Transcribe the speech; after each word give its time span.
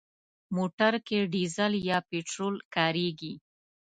موټر 0.55 0.93
کې 1.07 1.17
ډيزل 1.33 1.73
یا 1.89 1.97
پټرول 2.09 2.55
کارېږي. 2.75 3.33